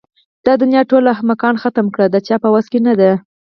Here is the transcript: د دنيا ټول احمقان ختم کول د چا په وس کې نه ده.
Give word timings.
د 0.45 0.47
دنيا 0.61 0.81
ټول 0.91 1.03
احمقان 1.15 1.55
ختم 1.63 1.85
کول 1.93 2.07
د 2.11 2.17
چا 2.27 2.35
په 2.43 2.49
وس 2.53 2.65
کې 2.71 2.79
نه 2.87 2.93
ده. 2.99 3.11